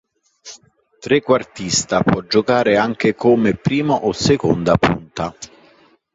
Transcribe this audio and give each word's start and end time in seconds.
Trequartista, 1.03 2.01
può 2.01 2.21
giocare 2.23 2.75
anche 2.75 3.13
come 3.13 3.53
prima 3.55 3.93
o 3.93 4.11
seconda 4.13 4.75
punta. 4.75 5.35